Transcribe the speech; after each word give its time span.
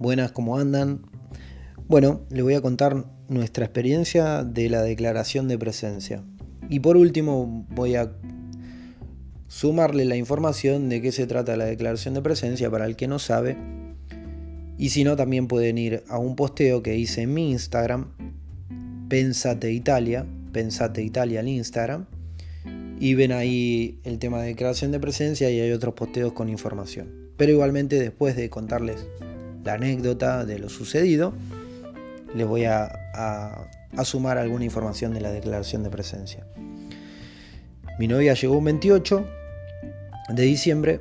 Buenas, 0.00 0.30
¿cómo 0.30 0.58
andan? 0.58 1.02
Bueno, 1.88 2.20
les 2.30 2.44
voy 2.44 2.54
a 2.54 2.60
contar 2.60 3.04
nuestra 3.28 3.64
experiencia 3.64 4.44
de 4.44 4.70
la 4.70 4.82
declaración 4.82 5.48
de 5.48 5.58
presencia. 5.58 6.22
Y 6.68 6.78
por 6.78 6.96
último 6.96 7.66
voy 7.70 7.96
a 7.96 8.12
sumarle 9.48 10.04
la 10.04 10.14
información 10.14 10.88
de 10.88 11.02
qué 11.02 11.10
se 11.10 11.26
trata 11.26 11.56
la 11.56 11.64
declaración 11.64 12.14
de 12.14 12.22
presencia 12.22 12.70
para 12.70 12.86
el 12.86 12.94
que 12.94 13.08
no 13.08 13.18
sabe. 13.18 13.56
Y 14.78 14.90
si 14.90 15.02
no, 15.02 15.16
también 15.16 15.48
pueden 15.48 15.78
ir 15.78 16.04
a 16.08 16.18
un 16.18 16.36
posteo 16.36 16.80
que 16.80 16.96
hice 16.96 17.22
en 17.22 17.34
mi 17.34 17.50
Instagram, 17.50 18.12
Pensate 19.08 19.72
Italia, 19.72 20.24
Pensate 20.52 21.02
Italia 21.02 21.40
al 21.40 21.48
Instagram, 21.48 22.06
y 23.00 23.14
ven 23.14 23.32
ahí 23.32 23.98
el 24.04 24.20
tema 24.20 24.40
de 24.42 24.46
declaración 24.46 24.92
de 24.92 25.00
presencia 25.00 25.50
y 25.50 25.58
hay 25.58 25.72
otros 25.72 25.94
posteos 25.94 26.34
con 26.34 26.48
información. 26.48 27.32
Pero 27.36 27.50
igualmente 27.50 27.98
después 27.98 28.36
de 28.36 28.48
contarles 28.48 29.08
la 29.68 29.74
anécdota 29.74 30.46
de 30.46 30.58
lo 30.58 30.70
sucedido, 30.70 31.34
les 32.34 32.46
voy 32.46 32.64
a, 32.64 33.68
sumar 34.02 34.38
alguna 34.38 34.64
información 34.64 35.12
de 35.12 35.20
la 35.20 35.30
declaración 35.30 35.82
de 35.82 35.90
presencia. 35.90 36.46
Mi 37.98 38.08
novia 38.08 38.32
llegó 38.32 38.56
un 38.56 38.64
28 38.64 39.28
de 40.30 40.42
diciembre, 40.42 41.00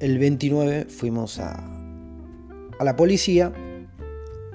el 0.00 0.18
29 0.18 0.86
fuimos 0.88 1.38
a, 1.38 1.64
a 2.80 2.84
la 2.84 2.96
policía, 2.96 3.52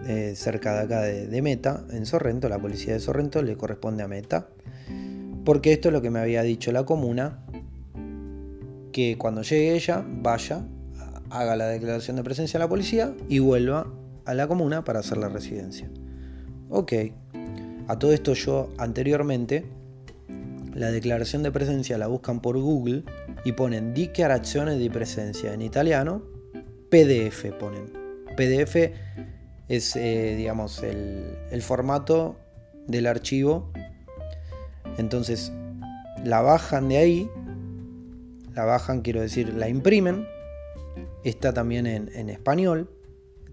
eh, 0.05 0.33
cerca 0.35 0.73
de 0.73 0.79
acá 0.81 1.01
de, 1.03 1.27
de, 1.27 1.41
Meta, 1.41 1.85
en 1.91 2.05
Sorrento, 2.05 2.49
la 2.49 2.59
policía 2.59 2.91
de 2.91 2.99
Sorrento 2.99 3.41
le 3.41 3.55
corresponde 3.55 4.03
a 4.03 4.09
Meta, 4.09 4.49
porque 5.45 5.71
esto 5.71 5.87
es 5.87 5.93
lo 5.93 6.01
que 6.01 6.09
me 6.09 6.19
había 6.19 6.43
dicho 6.43 6.73
la 6.73 6.83
comuna, 6.83 7.39
que 8.91 9.17
cuando 9.17 9.43
llegue 9.43 9.75
ella 9.75 10.03
vaya, 10.05 10.65
haga 11.29 11.55
la 11.55 11.67
declaración 11.67 12.15
de 12.15 12.23
presencia 12.23 12.57
a 12.57 12.61
la 12.61 12.69
policía 12.69 13.13
y 13.27 13.39
vuelva 13.39 13.87
a 14.25 14.33
la 14.33 14.47
comuna 14.47 14.83
para 14.83 14.99
hacer 14.99 15.17
la 15.17 15.29
residencia. 15.29 15.89
Ok, 16.69 16.93
a 17.87 17.97
todo 17.97 18.13
esto 18.13 18.33
yo 18.33 18.69
anteriormente 18.77 19.65
la 20.73 20.91
declaración 20.91 21.43
de 21.43 21.51
presencia 21.51 21.97
la 21.97 22.07
buscan 22.07 22.41
por 22.41 22.57
Google 22.57 23.03
y 23.43 23.53
ponen 23.53 23.93
dichiarazione 23.93 24.77
di 24.77 24.89
presencia 24.89 25.53
en 25.53 25.61
italiano, 25.61 26.21
PDF 26.89 27.51
ponen. 27.59 27.91
PDF 28.37 28.93
es, 29.67 29.95
eh, 29.95 30.35
digamos, 30.37 30.83
el, 30.83 31.37
el 31.51 31.61
formato 31.61 32.37
del 32.87 33.07
archivo. 33.07 33.71
Entonces, 34.97 35.51
la 36.23 36.41
bajan 36.41 36.89
de 36.89 36.97
ahí, 36.97 37.29
la 38.55 38.65
bajan, 38.65 39.01
quiero 39.01 39.21
decir, 39.21 39.53
la 39.53 39.69
imprimen. 39.69 40.25
Está 41.23 41.53
también 41.53 41.85
en, 41.87 42.29
español, 42.29 42.89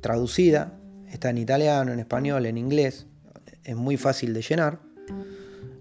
traducida. 0.00 0.78
Está 1.10 1.30
en 1.30 1.38
italiano, 1.38 1.92
en 1.92 1.98
español, 1.98 2.46
en 2.46 2.58
inglés. 2.58 3.06
Es 3.64 3.76
muy 3.76 3.96
fácil 3.96 4.34
de 4.34 4.42
llenar. 4.42 4.80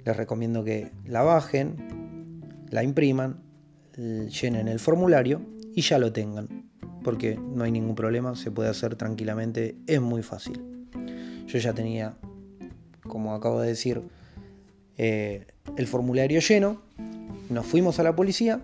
Les 0.04 0.16
recomiendo 0.16 0.64
que 0.64 0.92
la 1.06 1.24
bajen, 1.24 2.42
la 2.70 2.84
impriman, 2.84 3.42
llenen 3.98 4.68
el 4.68 4.80
formulario 4.80 5.42
y 5.74 5.82
ya 5.82 6.00
lo 6.00 6.12
tengan. 6.12 6.70
Porque 7.04 7.38
no 7.38 7.64
hay 7.64 7.72
ningún 7.72 7.96
problema, 7.96 8.36
se 8.36 8.52
puede 8.52 8.70
hacer 8.70 8.96
tranquilamente, 8.96 9.76
es 9.86 10.02
muy 10.02 10.24
fácil. 10.24 10.88
Yo 11.48 11.60
ya 11.60 11.74
tenía, 11.74 12.18
como 13.04 13.36
acabo 13.36 13.62
de 13.62 13.68
decir, 13.68 14.02
eh, 14.98 15.46
el 15.78 15.88
formulario 15.88 16.40
lleno, 16.40 16.82
nos 17.50 17.66
fuimos 17.66 18.00
a 18.00 18.04
la 18.04 18.16
policía 18.16 18.62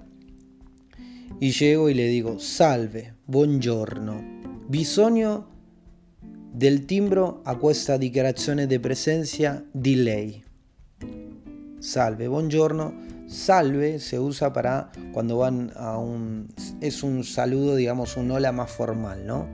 y 1.42 1.52
llego 1.54 1.90
y 1.90 1.96
le 1.96 2.06
digo, 2.06 2.38
salve, 2.38 3.16
buongiorno, 3.26 4.24
bisogno 4.68 5.48
del 6.54 6.86
timbro 6.86 7.42
a 7.46 7.56
questa 7.56 7.98
dichiarazione 7.98 8.68
di 8.68 8.78
presencia 8.78 9.66
di 9.72 9.96
lei. 9.96 10.44
Salve, 11.80 12.28
buongiorno. 12.28 13.26
Salve 13.26 13.98
se 13.98 14.20
usa 14.20 14.54
para 14.54 14.92
cuando 15.14 15.38
van 15.38 15.72
a 15.76 15.98
un... 15.98 16.48
es 16.80 17.02
un 17.02 17.24
saludo, 17.24 17.76
digamos, 17.76 18.18
un 18.18 18.30
hola 18.30 18.52
más 18.52 18.70
formal, 18.70 19.26
¿no? 19.26 19.48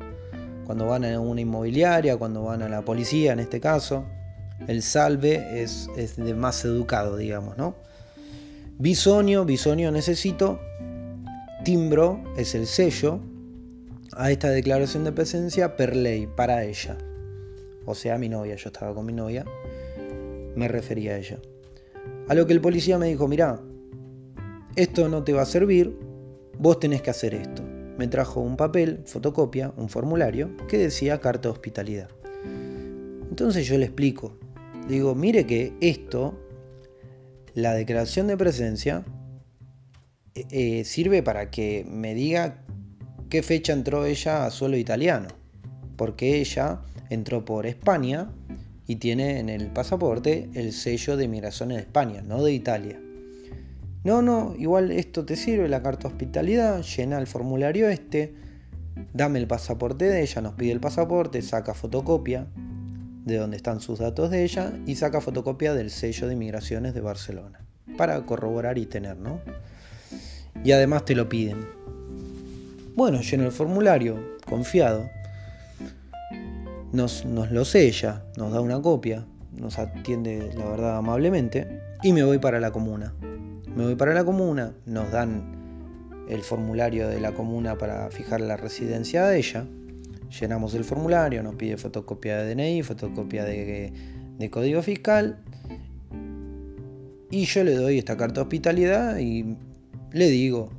Cuando 0.66 0.88
van 0.88 1.06
a 1.06 1.18
una 1.22 1.40
inmobiliaria, 1.40 2.18
cuando 2.18 2.44
van 2.44 2.64
a 2.64 2.68
la 2.68 2.82
policía 2.82 3.32
en 3.32 3.40
este 3.40 3.62
caso. 3.62 4.04
El 4.68 4.82
salve 4.82 5.64
es, 5.64 5.90
es 5.96 6.18
de 6.18 6.34
más 6.34 6.66
educado, 6.66 7.16
digamos, 7.16 7.56
¿no? 7.56 7.76
Bisonio, 8.78 9.46
bisonio 9.46 9.90
necesito. 9.90 10.60
Timbro 11.68 12.24
es 12.38 12.56
el 12.56 12.66
sello 12.66 13.20
a 14.14 14.32
esta 14.32 14.50
declaración 14.50 15.04
de 15.04 15.12
presencia 15.12 15.76
per 15.76 15.98
ley, 15.98 16.26
para 16.26 16.64
ella. 16.64 16.98
O 17.86 17.94
sea, 17.94 18.18
mi 18.18 18.30
novia, 18.30 18.56
yo 18.56 18.70
estaba 18.70 18.96
con 18.96 19.06
mi 19.06 19.12
novia, 19.12 19.44
me 20.56 20.70
refería 20.70 21.16
a 21.16 21.18
ella. 21.18 21.42
A 22.30 22.36
lo 22.36 22.48
que 22.48 22.54
el 22.54 22.62
policía 22.62 22.98
me 22.98 23.08
dijo, 23.08 23.28
mira, 23.28 23.60
esto 24.78 25.10
no 25.10 25.26
te 25.26 25.34
va 25.34 25.42
a 25.42 25.46
servir, 25.46 25.94
vos 26.58 26.80
tenés 26.80 27.02
que 27.02 27.10
hacer 27.10 27.34
esto. 27.34 27.64
Me 27.98 28.08
trajo 28.08 28.40
un 28.40 28.56
papel, 28.56 29.02
fotocopia, 29.04 29.74
un 29.76 29.90
formulario 29.90 30.56
que 30.70 30.78
decía 30.78 31.20
carta 31.20 31.50
de 31.50 31.52
hospitalidad. 31.52 32.08
Entonces 33.30 33.68
yo 33.68 33.78
le 33.78 33.88
explico, 33.88 34.38
digo, 34.88 35.16
mire 35.16 35.46
que 35.46 35.74
esto, 35.82 36.34
la 37.56 37.74
declaración 37.74 38.28
de 38.28 38.38
presencia, 38.38 39.04
eh, 40.52 40.84
sirve 40.84 41.24
para 41.24 41.50
que 41.50 41.86
me 41.90 42.14
diga 42.14 42.64
qué 43.30 43.42
fecha 43.42 43.74
entró 43.74 44.06
ella 44.06 44.46
a 44.46 44.52
suelo 44.52 44.78
italiano, 44.78 45.28
porque 45.96 46.40
ella 46.40 46.82
entró 47.10 47.46
por 47.46 47.66
España 47.66 48.30
y 48.88 48.98
tiene 48.98 49.40
en 49.40 49.50
el 49.50 49.68
pasaporte 49.68 50.50
el 50.54 50.74
sello 50.74 51.18
de 51.18 51.28
migración 51.28 51.70
de 51.70 51.78
España, 51.78 52.22
no 52.22 52.44
de 52.44 52.54
Italia. 52.54 53.00
No, 54.04 54.22
no, 54.22 54.56
igual 54.58 54.92
esto 54.92 55.26
te 55.26 55.36
sirve, 55.36 55.68
la 55.68 55.82
carta 55.82 56.08
hospitalidad, 56.08 56.82
llena 56.82 57.18
el 57.18 57.28
formulario 57.28 57.90
este, 57.90 58.34
dame 59.14 59.40
el 59.40 59.48
pasaporte 59.48 60.06
de 60.06 60.22
ella, 60.22 60.42
nos 60.42 60.54
pide 60.54 60.72
el 60.72 60.80
pasaporte, 60.80 61.42
saca 61.42 61.74
fotocopia 61.74 62.48
de 63.26 63.36
donde 63.36 63.58
están 63.58 63.82
sus 63.82 64.00
datos 64.00 64.32
de 64.32 64.44
ella 64.44 64.72
y 64.86 64.96
saca 64.96 65.20
fotocopia 65.20 65.74
del 65.74 65.92
sello 65.92 66.30
de 66.30 66.38
migraciones 66.38 66.94
de 66.94 67.02
Barcelona, 67.02 67.60
para 67.98 68.26
corroborar 68.26 68.78
y 68.78 68.86
tener, 68.86 69.18
¿no? 69.18 69.42
Y 70.64 70.72
además 70.72 71.06
te 71.06 71.16
lo 71.16 71.30
piden. 71.30 71.66
Bueno, 72.96 73.22
lleno 73.22 73.46
el 73.46 73.52
formulario, 73.52 74.38
confiado, 74.46 75.10
nos, 76.92 77.26
lo 77.26 77.66
sella, 77.66 78.24
nos 78.38 78.52
da 78.52 78.62
una 78.62 78.82
copia, 78.82 79.26
nos 79.54 79.78
atiende 79.78 80.52
la 80.58 80.66
verdad 80.66 80.98
amablemente 80.98 81.82
y 82.02 82.14
me 82.14 82.24
voy 82.24 82.40
para 82.40 82.60
la 82.60 82.72
comuna. 82.72 83.14
Me 83.76 83.84
voy 83.84 83.96
para 83.96 84.14
la 84.14 84.26
comuna, 84.26 84.74
nos 84.86 85.12
dan 85.12 85.56
el 86.28 86.42
formulario 86.42 87.08
de 87.08 87.22
la 87.22 87.34
comuna 87.34 87.78
para 87.78 88.10
fijar 88.10 88.42
la 88.42 88.58
residencia 88.58 89.28
de 89.28 89.38
ella, 89.38 89.66
llenamos 90.40 90.74
el 90.74 90.84
formulario, 90.84 91.44
nos 91.44 91.56
pide 91.56 91.78
fotocopia 91.78 92.38
de 92.38 92.56
DNI, 92.56 92.84
fotocopia 92.84 93.46
de, 93.46 93.94
de 94.38 94.50
código 94.50 94.82
fiscal 94.82 95.38
y 97.30 97.46
yo 97.46 97.64
le 97.64 97.76
doy 97.76 97.98
esta 97.98 98.16
carta 98.18 98.36
de 98.36 98.42
hospitalidad 98.42 99.18
y 99.20 99.58
le 100.12 100.30
digo, 100.30 100.70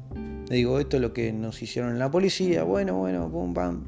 le 0.49 0.57
digo, 0.57 0.81
esto 0.81 0.97
es 0.97 1.03
lo 1.03 1.13
que 1.13 1.33
nos 1.33 1.63
hicieron 1.63 1.93
en 1.93 1.99
la 1.99 2.11
policía, 2.11 2.63
bueno, 2.63 2.97
bueno, 2.97 3.31
pum, 3.31 3.53
pam, 3.55 3.85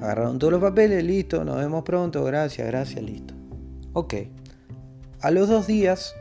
Agarraron 0.00 0.38
todos 0.38 0.52
los 0.52 0.60
papeles, 0.60 1.02
listo, 1.04 1.44
nos 1.44 1.56
vemos 1.56 1.82
pronto, 1.82 2.24
gracias, 2.24 2.66
gracias, 2.66 3.02
listo. 3.02 3.34
Ok. 3.92 4.14
A 5.20 5.30
los 5.30 5.48
dos 5.48 5.66
días 5.66 6.14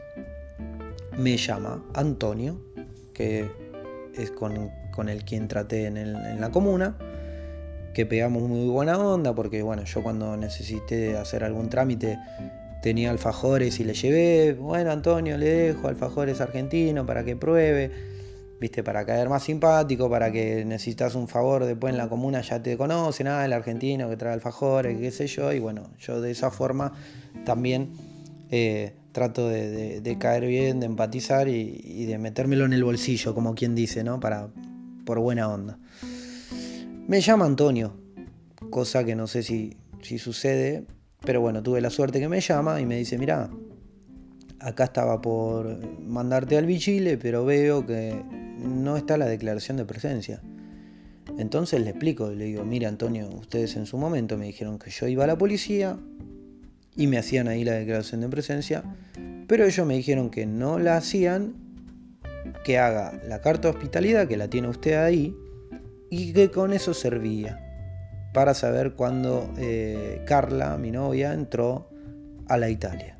me 1.17 1.35
llama 1.37 1.83
Antonio, 1.93 2.61
que 3.13 3.49
es 4.15 4.31
con, 4.31 5.09
el 5.09 5.25
quien 5.25 5.47
traté 5.47 5.87
en, 5.87 5.97
en, 5.97 6.39
la 6.39 6.51
comuna, 6.51 6.97
que 7.93 8.05
pegamos 8.05 8.43
muy 8.43 8.69
buena 8.69 8.97
onda, 8.97 9.35
porque 9.35 9.61
bueno, 9.61 9.83
yo 9.83 10.01
cuando 10.01 10.37
necesité 10.37 11.17
hacer 11.17 11.43
algún 11.43 11.69
trámite 11.69 12.17
tenía 12.83 13.09
alfajores 13.09 13.79
y 13.79 13.85
le 13.85 13.93
llevé, 13.93 14.53
bueno 14.53 14.91
Antonio, 14.91 15.37
le 15.37 15.49
dejo 15.49 15.87
alfajores 15.87 16.41
argentinos 16.41 17.07
para 17.07 17.23
que 17.23 17.35
pruebe 17.35 17.89
viste, 18.63 18.81
para 18.81 19.05
caer 19.05 19.27
más 19.27 19.43
simpático, 19.43 20.09
para 20.09 20.31
que 20.31 20.63
necesitas 20.63 21.15
un 21.15 21.27
favor, 21.27 21.65
después 21.65 21.91
en 21.91 21.97
la 21.97 22.07
comuna 22.07 22.39
ya 22.41 22.63
te 22.63 22.77
conocen, 22.77 23.27
ah, 23.27 23.43
el 23.43 23.51
argentino 23.51 24.09
que 24.09 24.15
trae 24.15 24.33
alfajores, 24.33 24.97
qué 24.99 25.11
sé 25.11 25.27
yo, 25.27 25.51
y 25.51 25.59
bueno, 25.59 25.89
yo 25.99 26.21
de 26.21 26.31
esa 26.31 26.49
forma 26.49 26.93
también 27.43 27.91
eh, 28.51 28.93
trato 29.11 29.49
de, 29.49 30.17
caer 30.17 30.45
bien, 30.45 30.79
de 30.79 30.85
empatizar 30.85 31.49
y, 31.49 32.05
de 32.05 32.17
metérmelo 32.17 32.63
en 32.63 32.71
el 32.71 32.85
bolsillo, 32.85 33.35
como 33.35 33.53
quien 33.53 33.75
dice, 33.75 34.01
¿no? 34.03 34.21
Para, 34.21 34.47
por 35.05 35.19
buena 35.19 35.49
onda. 35.49 35.77
Me 37.05 37.19
llama 37.19 37.45
Antonio, 37.45 37.93
cosa 38.69 39.03
que 39.03 39.13
no 39.13 39.27
sé 39.27 39.43
si, 39.43 39.75
si 40.01 40.19
sucede, 40.19 40.85
pero 41.25 41.41
bueno, 41.41 41.63
tuve 41.63 41.81
la 41.81 41.89
suerte 41.89 42.19
que 42.19 42.27
me 42.27 42.41
llama 42.41 42.81
y 42.81 42.85
me 42.85 42.97
dice, 42.97 43.17
mira, 43.17 43.49
acá 44.59 44.85
estaba 44.85 45.21
por 45.21 45.79
mandarte 46.01 46.57
al 46.57 46.65
Vigile, 46.65 47.17
pero 47.17 47.45
veo 47.45 47.85
que 47.85 48.23
no 48.59 48.97
está 48.97 49.17
la 49.17 49.25
declaración 49.25 49.77
de 49.77 49.85
presencia. 49.85 50.41
Entonces 51.37 51.81
le 51.81 51.91
explico, 51.91 52.29
le 52.29 52.45
digo, 52.45 52.65
mira 52.65 52.89
Antonio, 52.89 53.29
ustedes 53.29 53.75
en 53.77 53.85
su 53.85 53.97
momento 53.97 54.37
me 54.37 54.45
dijeron 54.45 54.77
que 54.77 54.91
yo 54.91 55.07
iba 55.07 55.23
a 55.23 55.27
la 55.27 55.37
policía 55.37 55.97
y 56.95 57.07
me 57.07 57.17
hacían 57.17 57.47
ahí 57.47 57.63
la 57.63 57.73
declaración 57.73 58.21
de 58.21 58.29
presencia, 58.29 58.83
pero 59.47 59.65
ellos 59.65 59.87
me 59.87 59.95
dijeron 59.95 60.29
que 60.29 60.45
no 60.45 60.77
la 60.77 60.97
hacían, 60.97 61.55
que 62.65 62.77
haga 62.77 63.19
la 63.27 63.41
carta 63.41 63.69
de 63.69 63.75
hospitalidad, 63.75 64.27
que 64.27 64.37
la 64.37 64.49
tiene 64.49 64.67
usted 64.67 64.95
ahí, 65.01 65.35
y 66.09 66.33
que 66.33 66.51
con 66.51 66.73
eso 66.73 66.93
servía 66.93 67.72
para 68.33 68.53
saber 68.55 68.93
cuándo 68.93 69.49
eh, 69.57 70.23
Carla, 70.25 70.77
mi 70.77 70.91
novia, 70.91 71.33
entró 71.33 71.87
a 72.47 72.57
la 72.57 72.69
Italia. 72.69 73.17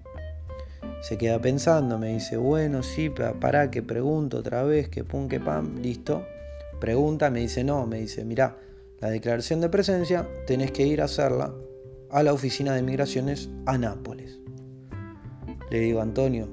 Se 1.02 1.18
queda 1.18 1.40
pensando, 1.40 2.00
me 2.00 2.14
dice, 2.14 2.38
bueno, 2.38 2.82
sí, 2.82 3.10
para 3.10 3.70
que 3.70 3.84
pregunto 3.84 4.38
otra 4.38 4.64
vez, 4.64 4.90
que 4.90 5.04
pum, 5.04 5.28
que 5.28 5.40
pam, 5.40 5.78
listo. 5.82 6.26
Pregunta, 6.80 7.30
me 7.30 7.42
dice, 7.42 7.64
no, 7.64 7.86
me 7.86 8.00
dice, 8.00 8.26
mira, 8.26 8.58
la 9.00 9.10
declaración 9.10 9.62
de 9.62 9.70
presencia 9.70 10.28
tenés 10.48 10.72
que 10.72 10.88
ir 10.88 11.02
a 11.02 11.06
hacerla 11.06 11.54
a 12.10 12.24
la 12.24 12.34
oficina 12.34 12.74
de 12.74 12.84
migraciones 12.84 13.50
a 13.66 13.78
Nápoles. 13.78 14.40
Le 15.70 15.80
digo, 15.80 16.02
Antonio, 16.02 16.48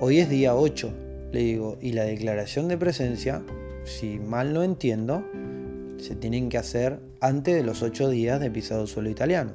hoy 0.00 0.18
es 0.18 0.28
día 0.28 0.54
8, 0.54 0.92
le 1.32 1.40
digo, 1.40 1.78
y 1.80 1.92
la 1.92 2.04
declaración 2.04 2.68
de 2.68 2.76
presencia, 2.76 3.42
si 3.84 4.18
mal 4.18 4.52
no 4.52 4.62
entiendo, 4.62 5.24
se 5.98 6.14
tienen 6.16 6.48
que 6.48 6.58
hacer 6.58 7.00
antes 7.20 7.54
de 7.54 7.62
los 7.62 7.82
8 7.82 8.08
días 8.08 8.40
de 8.40 8.50
pisado 8.50 8.86
suelo 8.86 9.10
italiano. 9.10 9.52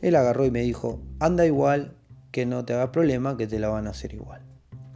Él 0.00 0.16
agarró 0.16 0.46
y 0.46 0.50
me 0.50 0.62
dijo, 0.62 1.00
anda 1.18 1.44
igual, 1.46 1.96
que 2.30 2.46
no 2.46 2.64
te 2.64 2.74
haga 2.74 2.92
problema, 2.92 3.36
que 3.36 3.46
te 3.46 3.58
la 3.58 3.68
van 3.68 3.86
a 3.86 3.90
hacer 3.90 4.14
igual. 4.14 4.42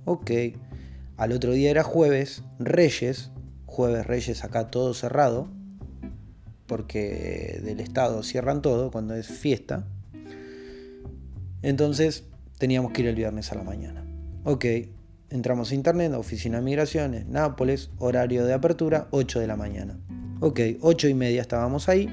Ok, 0.04 0.30
al 1.16 1.32
otro 1.32 1.52
día 1.52 1.70
era 1.70 1.82
jueves, 1.82 2.44
Reyes, 2.58 3.30
jueves 3.66 4.06
Reyes 4.06 4.44
acá 4.44 4.70
todo 4.70 4.94
cerrado, 4.94 5.48
porque 6.66 7.60
del 7.64 7.80
Estado 7.80 8.22
cierran 8.22 8.62
todo 8.62 8.90
cuando 8.90 9.14
es 9.14 9.26
fiesta. 9.26 9.86
Entonces 11.62 12.24
teníamos 12.58 12.92
que 12.92 13.02
ir 13.02 13.08
el 13.08 13.14
viernes 13.14 13.52
a 13.52 13.56
la 13.56 13.62
mañana. 13.62 14.04
Ok, 14.44 14.64
entramos 15.30 15.70
a 15.70 15.74
internet, 15.74 16.12
oficina 16.14 16.58
de 16.58 16.64
migraciones, 16.64 17.26
Nápoles, 17.26 17.90
horario 17.98 18.44
de 18.44 18.54
apertura, 18.54 19.08
8 19.10 19.40
de 19.40 19.46
la 19.46 19.56
mañana. 19.56 19.98
Ok, 20.44 20.58
8 20.80 21.06
y 21.06 21.14
media 21.14 21.40
estábamos 21.40 21.88
ahí. 21.88 22.08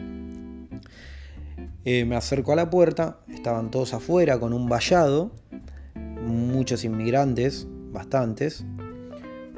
Eh, 1.84 2.06
me 2.06 2.16
acerco 2.16 2.54
a 2.54 2.56
la 2.56 2.70
puerta, 2.70 3.22
estaban 3.28 3.72
todos 3.72 3.96
afuera 3.96 4.40
con 4.40 4.54
un 4.54 4.70
vallado, 4.70 5.32
muchos 5.96 6.84
inmigrantes, 6.84 7.66
bastantes. 7.92 8.64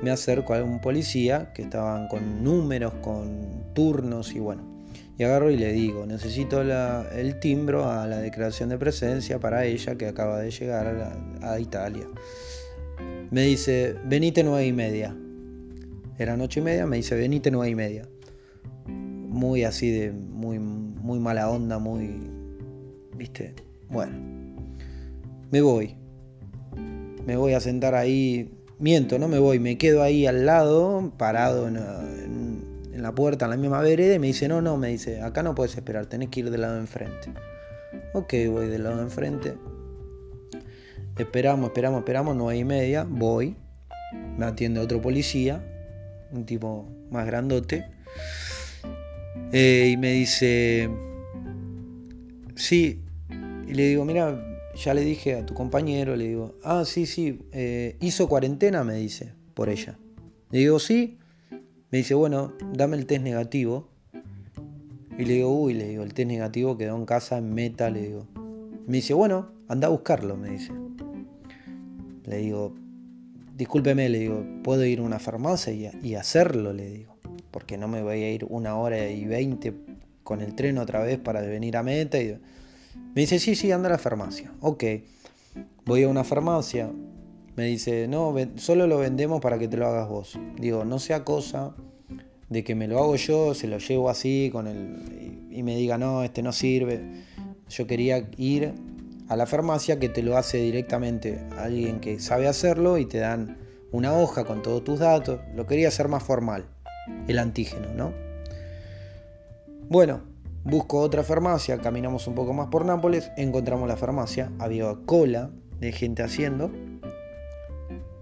Me 0.02 0.10
acerco 0.10 0.54
a 0.54 0.64
un 0.64 0.80
policía 0.80 1.52
que 1.54 1.64
estaban 1.64 2.08
con 2.08 2.46
números, 2.46 2.94
con 3.02 3.74
turnos 3.74 4.34
y 4.34 4.40
bueno. 4.40 4.64
Y 5.18 5.26
agarro 5.26 5.52
y 5.52 5.58
le 5.58 5.74
digo, 5.74 6.06
necesito 6.06 6.62
el 6.62 7.40
timbro 7.42 7.92
a 7.92 8.08
la 8.08 8.20
declaración 8.20 8.70
de 8.70 8.78
presencia 8.78 9.38
para 9.38 9.66
ella 9.66 9.96
que 9.96 10.08
acaba 10.08 10.40
de 10.40 10.50
llegar 10.50 11.14
a, 11.42 11.60
Italia. 11.60 12.08
Me 13.32 13.42
dice, 13.42 13.98
venite 14.06 14.46
nueve 14.46 14.66
y 14.66 14.72
media. 14.72 15.14
Era 16.18 16.38
noche 16.38 16.62
y 16.62 16.64
media, 16.64 16.86
me 16.86 16.96
dice, 16.96 17.16
venite 17.16 17.52
nueve 17.52 17.70
y 17.70 17.76
media 17.76 18.08
muy 19.32 19.64
así 19.64 19.90
de 19.90 20.12
muy, 20.12 20.60
muy 20.60 21.20
mala 21.20 21.50
onda, 21.50 21.80
muy... 21.80 22.30
¿Viste? 23.16 23.56
Bueno, 23.90 24.14
me 25.50 25.62
voy. 25.62 25.96
Me 27.26 27.38
voy 27.38 27.54
a 27.54 27.60
sentar 27.60 27.96
ahí. 27.96 28.54
Miento, 28.78 29.20
no 29.20 29.28
me 29.28 29.40
voy, 29.40 29.60
me 29.60 29.78
quedo 29.78 30.02
ahí 30.02 30.26
al 30.26 30.46
lado, 30.46 31.14
parado 31.18 31.68
en, 31.68 31.76
la 33.02 33.16
puerta, 33.16 33.46
en 33.46 33.52
la 33.52 33.58
misma 33.58 33.80
vereda, 33.82 34.16
y 34.16 34.20
me 34.20 34.28
dice, 34.28 34.48
no, 34.48 34.62
no, 34.62 34.78
me 34.78 34.88
dice, 34.90 35.22
acá 35.22 35.44
no 35.44 35.54
puedes 35.54 35.76
esperar, 35.76 36.08
tenés 36.08 36.30
que 36.30 36.42
ir 36.42 36.50
del 36.50 36.62
lado 36.62 36.74
de 36.74 36.82
enfrente. 36.82 37.32
Ok, 38.14 38.34
voy 38.50 38.68
del 38.68 38.84
lado 38.84 38.98
de 38.98 39.04
enfrente. 39.04 39.54
Esperamos, 41.18 41.68
esperamos, 41.68 42.00
esperamos, 42.00 42.36
nueve 42.36 42.58
y 42.58 42.66
media, 42.66 43.06
voy. 43.08 43.56
Me 44.38 44.46
atiende 44.46 44.80
otro 44.80 45.00
policía, 45.00 45.64
un 46.32 46.46
tipo 46.46 46.88
más 47.12 47.26
grandote. 47.28 47.86
Eh, 49.54 49.90
y 49.92 49.98
me 49.98 50.14
dice, 50.14 50.90
sí, 52.56 53.02
y 53.68 53.74
le 53.74 53.90
digo, 53.90 54.06
mira, 54.06 54.42
ya 54.76 54.94
le 54.94 55.02
dije 55.02 55.36
a 55.36 55.46
tu 55.46 55.54
compañero, 55.54 56.16
le 56.16 56.30
digo, 56.30 56.56
ah, 56.64 56.86
sí, 56.86 57.06
sí, 57.06 57.40
eh, 57.52 57.98
hizo 58.00 58.30
cuarentena, 58.30 58.86
me 58.86 58.96
dice, 58.96 59.34
por 59.54 59.68
ella. 59.68 60.00
Le 60.52 60.60
digo, 60.60 60.80
sí, 60.80 61.18
me 61.90 61.98
dice, 61.98 62.14
bueno, 62.14 62.54
dame 62.74 62.96
el 62.96 63.06
test 63.06 63.24
negativo. 63.24 63.90
Y 65.18 65.26
le 65.26 65.34
digo, 65.34 65.54
uy, 65.54 65.74
le 65.74 65.90
digo, 65.90 66.04
el 66.04 66.14
test 66.14 66.30
negativo 66.30 66.78
quedó 66.78 66.96
en 66.96 67.06
casa 67.06 67.38
en 67.38 67.54
meta, 67.54 67.90
le 67.90 68.04
digo. 68.04 68.28
Me 68.88 68.98
dice, 68.98 69.14
bueno, 69.14 69.52
anda 69.68 69.88
a 69.88 69.92
buscarlo, 69.92 70.38
me 70.38 70.52
dice. 70.52 70.72
Le 72.24 72.38
digo, 72.38 72.74
discúlpeme, 73.58 74.08
le 74.08 74.20
digo, 74.20 74.46
¿puedo 74.64 74.86
ir 74.86 75.00
a 75.00 75.04
una 75.04 75.20
farmacia 75.20 75.74
y, 75.74 76.08
y 76.08 76.16
hacerlo? 76.16 76.72
Le 76.72 76.90
digo 76.90 77.11
porque 77.52 77.78
no 77.78 77.88
me 77.88 78.02
voy 78.02 78.24
a 78.24 78.32
ir 78.32 78.46
una 78.50 78.78
hora 78.78 79.10
y 79.10 79.26
veinte 79.26 79.74
con 80.24 80.42
el 80.42 80.56
tren 80.56 80.78
otra 80.78 81.04
vez 81.04 81.20
para 81.20 81.42
venir 81.42 81.78
a 81.78 81.84
Meta. 81.84 82.20
Y... 82.20 82.40
Me 83.14 83.22
dice, 83.22 83.40
sí, 83.40 83.56
sí, 83.56 83.72
anda 83.72 83.90
a 83.90 83.92
la 83.92 83.98
farmacia. 83.98 84.52
Ok, 84.62 84.84
voy 85.86 86.04
a 86.04 86.08
una 86.08 86.24
farmacia. 86.24 86.90
Me 87.56 87.66
dice, 87.66 88.08
no, 88.08 88.34
solo 88.56 88.88
lo 88.88 88.98
vendemos 88.98 89.42
para 89.42 89.60
que 89.60 89.68
te 89.68 89.78
lo 89.78 89.88
hagas 89.88 90.08
vos. 90.08 90.40
Digo, 90.58 90.86
no 90.86 91.00
sea 91.00 91.26
cosa 91.26 91.76
de 92.50 92.64
que 92.64 92.76
me 92.76 92.88
lo 92.88 93.00
hago 93.00 93.16
yo, 93.18 93.54
se 93.54 93.68
lo 93.68 93.78
llevo 93.78 94.10
así 94.10 94.50
con 94.52 94.68
el, 94.68 95.48
y 95.52 95.64
me 95.64 95.76
diga, 95.76 95.98
no, 95.98 96.24
este 96.24 96.42
no 96.42 96.54
sirve. 96.54 97.02
Yo 97.70 97.88
quería 97.88 98.30
ir 98.38 98.74
a 99.28 99.36
la 99.36 99.46
farmacia 99.46 100.00
que 100.00 100.10
te 100.10 100.24
lo 100.24 100.38
hace 100.38 100.58
directamente 100.58 101.46
alguien 101.58 102.00
que 102.00 102.20
sabe 102.20 102.48
hacerlo 102.48 102.98
y 102.98 103.06
te 103.06 103.20
dan 103.20 103.58
una 103.92 104.14
hoja 104.14 104.46
con 104.46 104.62
todos 104.62 104.84
tus 104.84 105.00
datos. 105.00 105.42
Lo 105.54 105.68
quería 105.68 105.90
hacer 105.90 106.08
más 106.08 106.24
formal 106.24 106.66
el 107.28 107.40
antígeno, 107.40 107.94
¿no? 107.94 108.14
Bueno, 109.90 110.22
busco 110.64 111.00
otra 111.00 111.24
farmacia, 111.24 111.80
caminamos 111.80 112.28
un 112.28 112.36
poco 112.36 112.54
más 112.54 112.68
por 112.68 112.86
Nápoles, 112.86 113.32
encontramos 113.38 113.88
la 113.88 113.98
farmacia, 113.98 114.52
había 114.60 114.94
cola 115.06 115.52
de 115.80 115.92
gente 115.92 116.24
haciendo. 116.24 116.72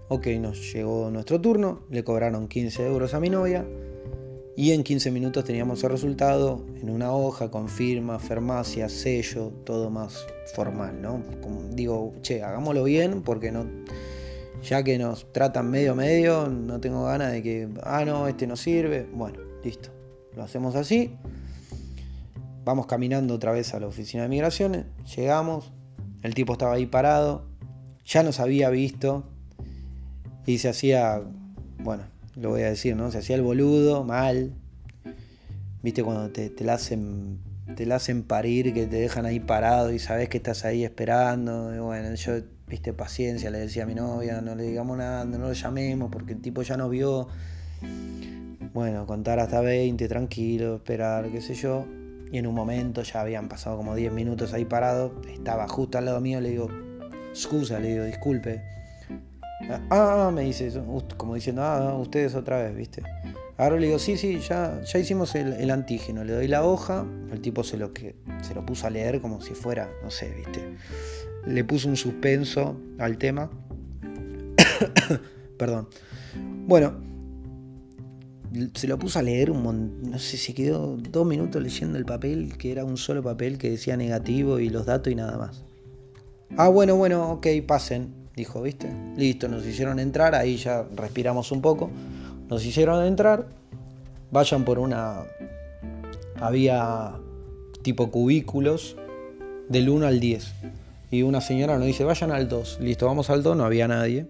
Ok, 0.08 0.26
nos 0.40 0.72
llegó 0.72 1.10
nuestro 1.10 1.40
turno, 1.40 1.82
le 1.88 2.02
cobraron 2.02 2.48
15 2.48 2.86
euros 2.86 3.14
a 3.14 3.20
mi 3.20 3.30
novia 3.30 3.64
y 4.56 4.72
en 4.72 4.82
15 4.82 5.10
minutos 5.12 5.44
teníamos 5.44 5.82
el 5.84 5.90
resultado 5.90 6.66
en 6.82 6.90
una 6.90 7.12
hoja 7.14 7.50
con 7.50 7.68
firma, 7.68 8.18
farmacia, 8.18 8.88
sello, 8.88 9.52
todo 9.64 9.90
más 9.90 10.26
formal, 10.54 11.00
¿no? 11.00 11.22
Como 11.40 11.62
digo, 11.72 12.12
che, 12.22 12.42
hagámoslo 12.42 12.84
bien 12.84 13.22
porque 13.22 13.52
no 13.52 13.66
ya 14.62 14.82
que 14.82 14.98
nos 14.98 15.32
tratan 15.32 15.70
medio 15.70 15.94
medio, 15.94 16.48
no 16.48 16.80
tengo 16.80 17.04
ganas 17.04 17.32
de 17.32 17.42
que, 17.42 17.68
ah, 17.82 18.04
no, 18.04 18.28
este 18.28 18.46
no 18.46 18.56
sirve. 18.56 19.08
Bueno, 19.12 19.38
listo. 19.64 19.90
Lo 20.36 20.42
hacemos 20.42 20.74
así. 20.74 21.16
Vamos 22.64 22.86
caminando 22.86 23.34
otra 23.34 23.52
vez 23.52 23.74
a 23.74 23.80
la 23.80 23.86
oficina 23.86 24.24
de 24.24 24.28
migraciones. 24.28 24.86
Llegamos. 25.16 25.72
El 26.22 26.34
tipo 26.34 26.52
estaba 26.52 26.74
ahí 26.74 26.86
parado. 26.86 27.46
Ya 28.04 28.22
nos 28.22 28.38
había 28.38 28.70
visto. 28.70 29.24
Y 30.46 30.58
se 30.58 30.68
hacía, 30.68 31.22
bueno, 31.78 32.04
lo 32.36 32.50
voy 32.50 32.62
a 32.62 32.70
decir, 32.70 32.96
¿no? 32.96 33.10
Se 33.10 33.18
hacía 33.18 33.36
el 33.36 33.42
boludo, 33.42 34.04
mal. 34.04 34.54
Viste 35.82 36.04
cuando 36.04 36.30
te, 36.30 36.50
te 36.50 36.64
la 36.64 36.74
hacen 36.74 37.40
te 37.74 37.86
la 37.86 37.96
hacen 37.96 38.22
parir, 38.22 38.74
que 38.74 38.86
te 38.86 38.96
dejan 38.96 39.26
ahí 39.26 39.40
parado 39.40 39.92
y 39.92 39.98
sabes 39.98 40.28
que 40.28 40.38
estás 40.38 40.64
ahí 40.64 40.84
esperando. 40.84 41.72
Bueno, 41.84 42.14
yo 42.14 42.40
viste, 42.70 42.92
paciencia, 42.92 43.50
le 43.50 43.58
decía 43.58 43.82
a 43.82 43.86
mi 43.86 43.94
novia, 43.94 44.40
no 44.40 44.54
le 44.54 44.62
digamos 44.62 44.96
nada, 44.96 45.24
no 45.24 45.38
lo 45.38 45.52
llamemos 45.52 46.10
porque 46.10 46.32
el 46.32 46.40
tipo 46.40 46.62
ya 46.62 46.76
nos 46.76 46.90
vio. 46.90 47.28
Bueno, 48.72 49.04
contar 49.04 49.40
hasta 49.40 49.60
20, 49.60 50.06
tranquilo, 50.08 50.76
esperar, 50.76 51.28
qué 51.30 51.40
sé 51.40 51.54
yo. 51.54 51.84
Y 52.32 52.38
en 52.38 52.46
un 52.46 52.54
momento 52.54 53.02
ya 53.02 53.22
habían 53.22 53.48
pasado 53.48 53.76
como 53.76 53.96
10 53.96 54.12
minutos 54.12 54.52
ahí 54.52 54.64
parado, 54.64 55.20
estaba 55.28 55.66
justo 55.66 55.98
al 55.98 56.04
lado 56.04 56.20
mío, 56.20 56.40
le 56.40 56.50
digo, 56.50 56.68
excusa, 57.30 57.80
le 57.80 57.88
digo, 57.88 58.04
disculpe. 58.04 58.62
Ah, 59.90 60.30
me 60.32 60.42
dice, 60.42 60.72
como 61.16 61.34
diciendo, 61.34 61.62
ah, 61.62 61.96
ustedes 61.96 62.34
otra 62.36 62.62
vez, 62.62 62.74
¿viste? 62.74 63.02
Ahora 63.58 63.76
le 63.76 63.88
digo, 63.88 63.98
sí, 63.98 64.16
sí, 64.16 64.38
ya, 64.38 64.80
ya 64.82 64.98
hicimos 64.98 65.34
el, 65.34 65.70
antígeno. 65.70 66.24
Le 66.24 66.32
doy 66.32 66.48
la 66.48 66.64
hoja, 66.64 67.04
el 67.30 67.42
tipo 67.42 67.62
se 67.64 67.76
lo, 67.76 67.92
que, 67.92 68.14
se 68.40 68.54
lo 68.54 68.64
puso 68.64 68.86
a 68.86 68.90
leer 68.90 69.20
como 69.20 69.42
si 69.42 69.54
fuera, 69.54 69.90
no 70.02 70.10
sé, 70.10 70.30
¿viste? 70.30 70.64
Le 71.46 71.64
puso 71.64 71.88
un 71.88 71.96
suspenso 71.96 72.76
al 72.98 73.18
tema. 73.18 73.50
Perdón. 75.58 75.88
Bueno, 76.66 76.94
se 78.74 78.86
lo 78.86 78.98
puso 78.98 79.18
a 79.18 79.22
leer 79.22 79.50
un 79.50 79.62
montón, 79.62 80.10
no 80.10 80.18
sé 80.18 80.36
si 80.36 80.52
quedó 80.52 80.96
dos 80.96 81.26
minutos 81.26 81.62
leyendo 81.62 81.98
el 81.98 82.04
papel, 82.04 82.56
que 82.56 82.72
era 82.72 82.84
un 82.84 82.96
solo 82.96 83.22
papel 83.22 83.58
que 83.58 83.70
decía 83.70 83.96
negativo 83.96 84.58
y 84.58 84.68
los 84.68 84.86
datos 84.86 85.12
y 85.12 85.16
nada 85.16 85.36
más. 85.38 85.64
Ah, 86.56 86.68
bueno, 86.68 86.96
bueno, 86.96 87.30
ok, 87.32 87.46
pasen, 87.66 88.12
dijo, 88.34 88.62
¿viste? 88.62 88.92
Listo, 89.16 89.48
nos 89.48 89.66
hicieron 89.66 89.98
entrar, 89.98 90.34
ahí 90.34 90.56
ya 90.56 90.86
respiramos 90.96 91.52
un 91.52 91.60
poco. 91.60 91.90
Nos 92.48 92.64
hicieron 92.64 93.04
entrar 93.04 93.60
vayan 94.30 94.64
por 94.64 94.78
una... 94.78 95.24
Había 96.36 97.12
tipo 97.82 98.10
cubículos 98.10 98.96
del 99.68 99.90
1 99.90 100.06
al 100.06 100.20
10. 100.20 100.54
Y 101.10 101.22
una 101.22 101.40
señora 101.40 101.76
nos 101.76 101.86
dice, 101.86 102.04
vayan 102.04 102.30
al 102.30 102.48
2. 102.48 102.78
Listo, 102.80 103.06
vamos 103.06 103.30
al 103.30 103.42
2, 103.42 103.56
no 103.56 103.64
había 103.64 103.88
nadie. 103.88 104.26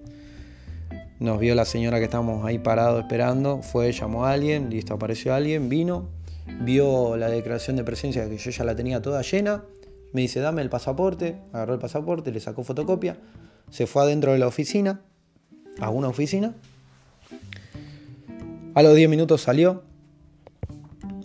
Nos 1.19 1.39
vio 1.39 1.55
la 1.55 1.67
señora 1.67 1.99
que 1.99 2.05
estábamos 2.05 2.47
ahí 2.47 2.59
parados 2.59 3.03
esperando, 3.03 3.61
fue, 3.63 3.93
llamó 3.93 4.25
a 4.25 4.33
alguien, 4.33 4.71
listo, 4.71 4.95
apareció 4.95 5.35
alguien, 5.35 5.69
vino, 5.69 6.09
vio 6.63 7.19
la 7.19 7.29
declaración 7.29 7.77
de 7.77 7.85
presencia 7.85 8.27
que 8.27 8.39
yo 8.39 8.51
ya 8.51 8.65
la 8.65 8.75
tenía 8.75 9.03
toda 9.03 9.21
llena, 9.21 9.63
me 10.15 10.23
dice, 10.23 10.41
dame 10.41 10.63
el 10.63 10.71
pasaporte, 10.71 11.37
agarró 11.53 11.75
el 11.75 11.79
pasaporte, 11.79 12.33
le 12.33 12.41
sacó 12.41 12.65
fotocopia, 12.65 13.19
se 13.71 13.87
fue 13.87 14.03
adentro 14.03 14.33
de 14.33 14.39
la 14.39 14.47
oficina, 14.47 15.03
a 15.79 15.91
una 15.91 16.09
oficina, 16.09 16.55
a 18.75 18.83
los 18.83 18.97
10 18.97 19.11
minutos 19.11 19.43
salió, 19.43 19.83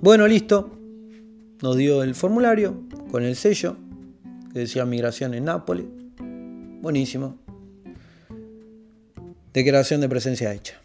bueno, 0.01 0.27
listo, 0.27 0.77
nos 1.61 1.77
dio 1.77 2.03
el 2.03 2.15
formulario 2.15 2.81
con 3.11 3.23
el 3.23 3.37
sello 3.37 3.77
decía 4.59 4.85
migración 4.85 5.33
en 5.33 5.45
Nápoles, 5.45 5.85
buenísimo, 6.81 7.37
Declaración 9.55 10.01
de 10.01 10.09
presencia 10.09 10.51
hecha. 10.51 10.75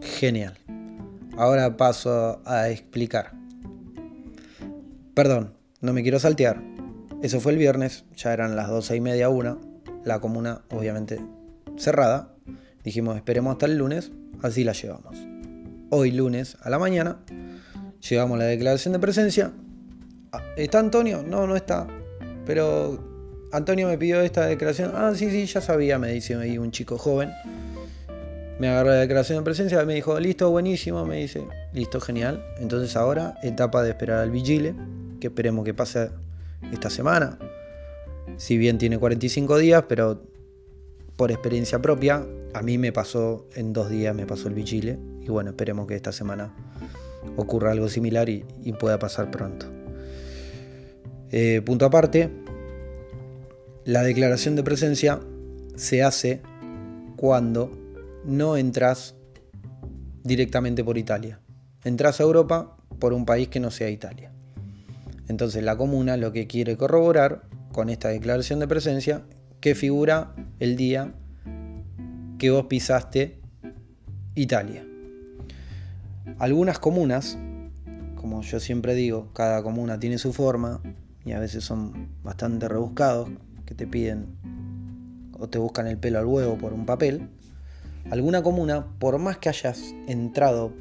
Genial. 0.00 0.56
Ahora 1.36 1.76
paso 1.76 2.40
a 2.46 2.70
explicar. 2.70 3.32
Perdón, 5.12 5.52
no 5.82 5.92
me 5.92 6.02
quiero 6.02 6.18
saltear. 6.18 6.62
Eso 7.20 7.40
fue 7.40 7.52
el 7.52 7.58
viernes, 7.58 8.06
ya 8.16 8.32
eran 8.32 8.56
las 8.56 8.68
12 8.68 8.96
y 8.96 9.00
media, 9.02 9.28
una. 9.28 9.58
La 10.02 10.18
comuna, 10.18 10.62
obviamente, 10.70 11.20
cerrada. 11.76 12.34
Dijimos, 12.84 13.16
esperemos 13.16 13.52
hasta 13.52 13.66
el 13.66 13.76
lunes, 13.76 14.12
así 14.40 14.64
la 14.64 14.72
llevamos. 14.72 15.18
Hoy, 15.90 16.10
lunes, 16.10 16.56
a 16.62 16.70
la 16.70 16.78
mañana, 16.78 17.18
llevamos 18.08 18.38
la 18.38 18.46
declaración 18.46 18.92
de 18.92 18.98
presencia. 18.98 19.52
Ah, 20.32 20.40
¿Está 20.56 20.78
Antonio? 20.78 21.22
No, 21.22 21.46
no 21.46 21.54
está. 21.54 21.86
Pero 22.50 22.98
Antonio 23.52 23.86
me 23.86 23.96
pidió 23.96 24.20
esta 24.22 24.46
declaración. 24.46 24.90
Ah, 24.92 25.12
sí, 25.14 25.30
sí, 25.30 25.46
ya 25.46 25.60
sabía, 25.60 26.00
me 26.00 26.10
dice 26.10 26.34
ahí 26.34 26.58
un 26.58 26.72
chico 26.72 26.98
joven 26.98 27.30
me 28.58 28.68
agarró 28.68 28.90
la 28.90 28.96
declaración 28.96 29.38
de 29.38 29.44
presencia, 29.44 29.82
me 29.86 29.94
dijo, 29.94 30.20
listo, 30.20 30.50
buenísimo, 30.50 31.06
me 31.06 31.16
dice, 31.16 31.46
listo, 31.72 31.98
genial. 31.98 32.44
Entonces 32.58 32.94
ahora, 32.94 33.38
etapa 33.42 33.82
de 33.82 33.88
esperar 33.88 34.18
al 34.18 34.30
vigile, 34.30 34.74
que 35.18 35.28
esperemos 35.28 35.64
que 35.64 35.72
pase 35.72 36.10
esta 36.70 36.90
semana. 36.90 37.38
Si 38.36 38.58
bien 38.58 38.76
tiene 38.76 38.98
45 38.98 39.56
días, 39.56 39.84
pero 39.88 40.22
por 41.16 41.30
experiencia 41.30 41.80
propia, 41.80 42.26
a 42.52 42.60
mí 42.60 42.76
me 42.76 42.92
pasó 42.92 43.46
en 43.54 43.72
dos 43.72 43.88
días, 43.88 44.14
me 44.14 44.26
pasó 44.26 44.48
el 44.48 44.54
vigile. 44.54 44.98
Y 45.22 45.30
bueno, 45.30 45.50
esperemos 45.50 45.86
que 45.86 45.94
esta 45.94 46.12
semana 46.12 46.54
ocurra 47.36 47.70
algo 47.70 47.88
similar 47.88 48.28
y, 48.28 48.44
pueda 48.78 48.98
pasar 48.98 49.30
pronto. 49.30 49.68
Eh, 51.30 51.62
punto 51.64 51.86
aparte, 51.86 52.30
la 53.90 54.04
declaración 54.04 54.54
de 54.54 54.62
presencia 54.62 55.18
se 55.74 56.04
hace 56.04 56.42
cuando 57.16 57.76
no 58.24 58.56
entras 58.56 59.16
directamente 60.22 60.84
por 60.84 60.96
Italia. 60.96 61.40
Entras 61.82 62.20
a 62.20 62.22
Europa 62.22 62.76
por 63.00 63.12
un 63.12 63.26
país 63.26 63.48
que 63.48 63.58
no 63.58 63.72
sea 63.72 63.90
Italia. 63.90 64.30
Entonces 65.26 65.64
la 65.64 65.76
comuna 65.76 66.16
lo 66.16 66.30
que 66.30 66.46
quiere 66.46 66.76
corroborar 66.76 67.42
con 67.72 67.90
esta 67.90 68.10
declaración 68.10 68.60
de 68.60 68.68
presencia 68.68 69.24
que 69.60 69.74
figura 69.74 70.36
el 70.60 70.76
día 70.76 71.12
que 72.38 72.52
vos 72.52 72.66
pisaste 72.66 73.40
Italia. 74.36 74.86
Algunas 76.38 76.78
comunas, 76.78 77.36
como 78.14 78.42
yo 78.42 78.60
siempre 78.60 78.94
digo, 78.94 79.32
cada 79.32 79.64
comuna 79.64 79.98
tiene 79.98 80.18
su 80.18 80.32
forma 80.32 80.80
y 81.24 81.32
a 81.32 81.40
veces 81.40 81.64
son 81.64 82.10
bastante 82.22 82.68
rebuscados, 82.68 83.30
que 83.70 83.76
te 83.76 83.86
piden 83.86 84.26
o 85.38 85.48
te 85.48 85.58
buscan 85.58 85.86
el 85.86 85.96
pelo 85.96 86.18
al 86.18 86.26
huevo 86.26 86.58
por 86.58 86.72
un 86.72 86.84
papel 86.84 87.30
alguna 88.10 88.42
comuna, 88.42 88.86
por 88.98 89.18
más 89.18 89.38
que 89.38 89.48
hayas 89.48 89.94
entrado 90.08 90.72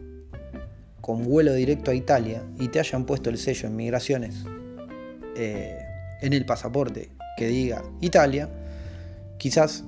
con 1.02 1.24
vuelo 1.24 1.54
directo 1.54 1.92
a 1.92 1.94
Italia 1.94 2.44
y 2.60 2.70
te 2.70 2.80
hayan 2.80 3.06
puesto 3.06 3.30
el 3.30 3.38
sello 3.38 3.68
en 3.68 3.76
migraciones 3.76 4.46
eh, 5.36 5.78
en 6.22 6.34
el 6.34 6.46
pasaporte 6.46 7.10
que 7.38 7.48
diga 7.48 7.84
Italia, 8.02 8.50
quizás 9.38 9.84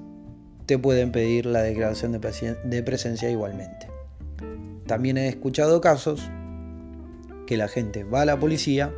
te 0.66 0.78
pueden 0.78 1.12
pedir 1.12 1.46
la 1.48 1.62
declaración 1.64 2.12
de 2.12 2.84
presencia 2.84 3.30
igualmente. 3.30 3.88
También 4.86 5.18
he 5.18 5.28
escuchado 5.28 5.82
casos 5.82 6.30
que 7.48 7.58
la 7.58 7.68
gente 7.68 8.04
va 8.04 8.22
a 8.22 8.26
la 8.26 8.40
policía 8.40 8.94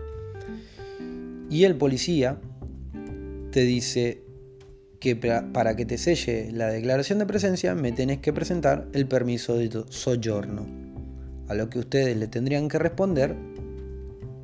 y 1.50 1.64
el 1.64 1.76
policía 1.76 2.38
te 3.54 3.62
dice 3.62 4.24
que 5.00 5.16
para 5.16 5.76
que 5.76 5.86
te 5.86 6.00
selle 6.00 6.52
la 6.52 6.70
declaración 6.70 7.20
de 7.20 7.28
presencia 7.28 7.76
me 7.76 7.92
tenés 7.92 8.18
que 8.18 8.34
presentar 8.34 8.88
el 8.94 9.06
permiso 9.06 9.56
de 9.56 9.86
soyorno. 9.90 10.66
A 11.48 11.54
lo 11.54 11.70
que 11.70 11.78
ustedes 11.78 12.18
le 12.18 12.28
tendrían 12.28 12.68
que 12.68 12.80
responder 12.80 13.36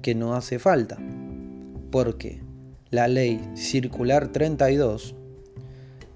que 0.03 0.13
no 0.13 0.35
hace 0.35 0.59
falta. 0.59 0.99
Porque 1.89 2.39
la 2.91 3.07
ley 3.07 3.41
circular 3.55 4.27
32, 4.27 5.15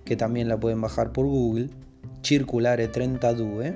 que 0.05 0.15
también 0.15 0.47
la 0.47 0.59
pueden 0.59 0.79
bajar 0.79 1.13
por 1.13 1.25
Google, 1.25 1.69
circulare 2.23 2.89
32, 2.89 3.73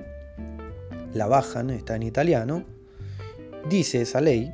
la 1.15 1.25
bajan, 1.25 1.71
está 1.71 1.95
en 1.95 2.03
italiano, 2.03 2.65
dice 3.67 4.03
esa 4.03 4.21
ley 4.21 4.53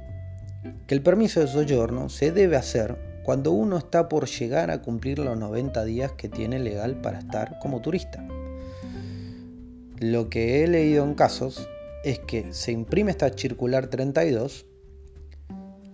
que 0.88 0.96
el 0.96 1.02
permiso 1.02 1.42
de 1.42 1.48
soyorno 1.48 2.08
se 2.08 2.32
debe 2.32 2.56
hacer 2.56 3.13
cuando 3.24 3.52
uno 3.52 3.78
está 3.78 4.10
por 4.10 4.28
llegar 4.28 4.70
a 4.70 4.82
cumplir 4.82 5.20
los 5.20 5.38
90 5.38 5.84
días 5.86 6.12
que 6.14 6.30
tiene 6.30 6.60
legal 6.60 7.02
para 7.02 7.20
estar 7.20 7.58
como 7.60 7.82
turista. 7.82 8.26
Lo 10.00 10.30
que 10.30 10.64
he 10.64 10.68
leído 10.68 11.06
en 11.06 11.14
casos 11.16 11.68
es 12.04 12.20
que 12.20 12.52
se 12.52 12.72
imprime 12.72 13.12
esta 13.12 13.30
circular 13.30 13.88
32 13.88 14.66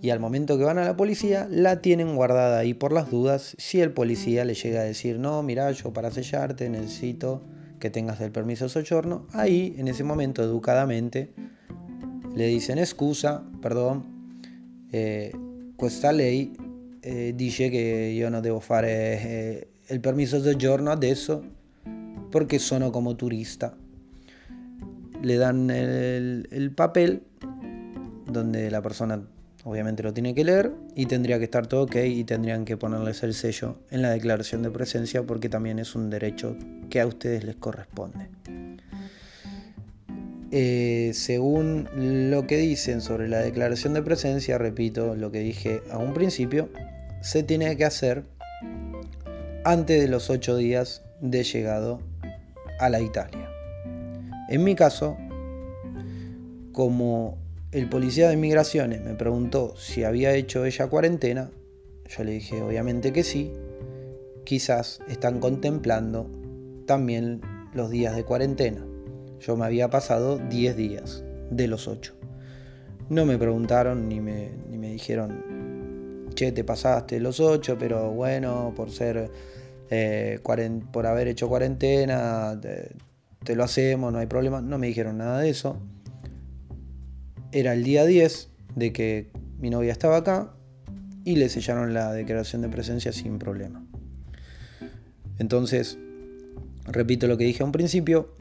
y 0.01 0.09
al 0.09 0.19
momento 0.19 0.57
que 0.57 0.63
van 0.63 0.77
a 0.77 0.85
la 0.85 0.95
policía 0.95 1.47
la 1.51 1.81
tienen 1.81 2.15
guardada 2.15 2.59
ahí 2.59 2.73
por 2.73 2.93
las 2.93 3.11
dudas 3.11 3.55
si 3.57 3.81
el 3.81 3.91
policía 3.91 4.45
le 4.45 4.53
llega 4.55 4.81
a 4.81 4.83
decir 4.83 5.19
no, 5.19 5.43
mira, 5.43 5.71
yo 5.71 5.93
para 5.93 6.09
sellarte 6.09 6.69
necesito 6.69 7.43
que 7.79 7.89
tengas 7.89 8.19
el 8.21 8.31
permiso 8.31 8.65
de 8.65 8.69
soyorno, 8.69 9.27
ahí 9.31 9.75
en 9.77 9.87
ese 9.87 10.03
momento 10.03 10.43
educadamente 10.43 11.33
le 12.35 12.47
dicen 12.47 12.77
excusa, 12.77 13.43
perdón, 13.61 14.05
eh, 14.91 15.31
ley 16.13 16.53
eh, 17.09 17.33
dice 17.35 17.71
che 17.71 18.11
io 18.13 18.29
non 18.29 18.39
devo 18.39 18.59
fare 18.59 18.89
eh, 19.23 19.67
il 19.87 19.99
permesso 19.99 20.37
di 20.37 20.43
soggiorno 20.43 20.91
adesso 20.91 21.43
perché 22.29 22.59
sono 22.59 22.91
come 22.91 23.15
turista. 23.15 23.75
Le 25.21 25.35
dan 25.35 25.71
el, 25.71 26.47
el, 26.51 26.71
papel 26.71 27.23
donde 28.31 28.69
la 28.69 28.81
persona 28.81 29.19
obviamente 29.63 30.03
lo 30.03 30.13
tiene 30.13 30.35
que 30.35 30.43
leer 30.43 30.71
y 30.95 31.07
tendría 31.07 31.39
que 31.39 31.45
estar 31.45 31.65
todo 31.65 31.83
ok 31.83 31.95
y 31.95 32.23
tendrían 32.25 32.63
que 32.63 32.77
ponerles 32.77 33.23
el 33.23 33.33
sello 33.33 33.79
en 33.89 34.03
la 34.03 34.11
declaración 34.11 34.61
de 34.61 34.69
presencia 34.69 35.23
porque 35.23 35.49
también 35.49 35.79
es 35.79 35.95
un 35.95 36.11
derecho 36.11 36.55
que 36.91 37.01
a 37.01 37.07
ustedes 37.07 37.43
les 37.43 37.55
corresponde. 37.55 38.29
Eh, 40.51 41.11
según 41.13 41.89
lo 42.29 42.45
que 42.45 42.57
dicen 42.57 43.01
sobre 43.01 43.27
la 43.27 43.39
declaración 43.39 43.95
de 43.95 44.03
presencia, 44.03 44.59
repito 44.59 45.15
lo 45.15 45.31
que 45.31 45.39
dije 45.39 45.81
a 45.91 45.97
un 45.97 46.13
principio, 46.13 46.69
se 47.21 47.43
tiene 47.43 47.75
que 47.77 47.85
hacer 47.85 48.23
antes 49.63 50.01
de 50.01 50.07
los 50.07 50.29
8 50.29 50.55
días 50.57 51.03
de 51.21 51.43
llegado 51.43 51.99
a 52.79 52.89
la 52.89 53.01
Italia. 53.01 53.49
En 54.49 54.63
mi 54.63 54.75
caso, 54.75 55.17
como 56.71 57.37
el 57.71 57.89
policía 57.89 58.29
de 58.29 58.37
migraciones 58.37 59.01
me 59.01 59.13
preguntó 59.13 59.75
si 59.77 60.03
había 60.03 60.33
hecho 60.33 60.65
ella 60.65 60.87
cuarentena, 60.87 61.51
yo 62.07 62.23
le 62.23 62.31
dije 62.31 62.61
obviamente 62.61 63.13
que 63.13 63.23
sí, 63.23 63.53
quizás 64.43 65.01
están 65.07 65.39
contemplando 65.39 66.27
también 66.87 67.41
los 67.73 67.91
días 67.91 68.15
de 68.15 68.23
cuarentena. 68.23 68.83
Yo 69.39 69.55
me 69.55 69.65
había 69.65 69.89
pasado 69.89 70.37
10 70.37 70.75
días 70.75 71.23
de 71.51 71.67
los 71.67 71.87
8. 71.87 72.15
No 73.09 73.25
me 73.25 73.37
preguntaron 73.37 74.09
ni 74.09 74.19
me, 74.19 74.49
ni 74.69 74.77
me 74.77 74.89
dijeron, 74.89 75.58
che, 76.33 76.51
te 76.51 76.63
pasaste 76.63 77.19
los 77.19 77.39
8, 77.39 77.77
pero 77.79 78.11
bueno, 78.11 78.73
por 78.75 78.91
ser 78.91 79.29
eh, 79.89 80.39
por 80.91 81.07
haber 81.07 81.27
hecho 81.27 81.49
cuarentena, 81.49 82.57
te, 82.61 82.95
te, 83.43 83.55
lo 83.55 83.63
hacemos, 83.63 84.13
no 84.13 84.19
hay 84.19 84.27
problema. 84.27 84.61
No 84.61 84.77
me 84.77 84.87
dijeron 84.87 85.17
nada 85.17 85.39
de 85.39 85.49
eso. 85.49 85.79
Era 87.51 87.73
el 87.73 87.83
día 87.83 88.05
10 88.05 88.49
de 88.75 88.93
que 88.93 89.31
mi 89.59 89.69
novia 89.69 89.91
estaba 89.91 90.17
acá 90.17 90.53
y 91.25 91.35
le 91.35 91.49
sellaron 91.49 91.93
la 91.93 92.13
declaración 92.13 92.61
de 92.61 92.69
presencia 92.69 93.11
sin 93.11 93.39
problema. 93.39 93.83
Entonces, 95.37 95.97
repito 96.85 97.27
lo 97.27 97.37
que 97.37 97.45
dije 97.45 97.63
a 97.63 97.65
un 97.65 97.71
principio, 97.71 98.35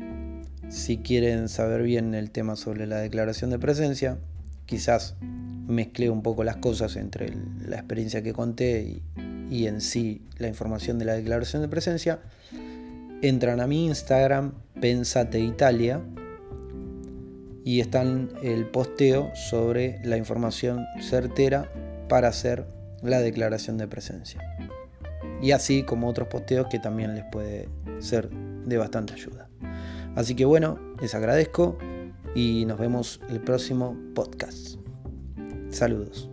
si 0.69 0.99
quieren 0.99 1.49
saber 1.49 1.83
bien 1.83 2.15
el 2.15 2.31
tema 2.31 2.57
sobre 2.57 2.87
la 2.87 2.99
declaración 2.99 3.51
de 3.51 3.59
presencia, 3.59 4.19
quizás 4.69 5.17
mezclé 5.67 6.11
un 6.11 6.23
poco 6.23 6.45
las 6.45 6.57
cosas 6.57 6.97
entre 6.97 7.33
la 7.67 7.77
experiencia 7.77 8.23
que 8.23 8.33
conté 8.33 9.03
y, 9.51 9.67
en 9.67 9.81
sí 9.81 10.23
la 10.37 10.47
información 10.47 10.99
de 10.99 11.07
la 11.07 11.15
declaración 11.15 11.63
de 11.63 11.69
presencia, 11.69 12.21
entran 13.23 13.61
a 13.61 13.67
mi 13.67 13.87
Instagram, 13.87 14.53
Pensate 14.81 15.41
Italia, 15.41 16.03
y 17.65 17.81
están 17.81 18.31
el 18.43 18.67
posteo 18.67 19.31
sobre 19.35 20.01
la 20.05 20.17
información 20.17 20.85
certera 21.01 21.73
para 22.09 22.29
hacer 22.29 22.67
la 23.03 23.21
declaración 23.21 23.79
de 23.79 23.89
presencia. 23.89 24.41
Y 25.43 25.53
así 25.53 25.83
como 25.83 26.09
otros 26.09 26.29
posteos 26.29 26.67
que 26.69 26.79
también 26.79 27.15
les 27.15 27.25
puede 27.25 27.69
ser 28.01 28.31
de 28.31 28.77
bastante 28.77 29.15
ayuda. 29.15 29.49
Así 30.15 30.35
que 30.35 30.45
bueno, 30.45 30.79
les 31.01 31.15
agradezco 31.15 31.79
y 32.39 32.65
nos 32.67 32.79
vemos 32.79 33.21
el 33.31 33.41
próximo 33.41 33.97
podcast. 34.15 34.77
Saludos. 35.71 36.31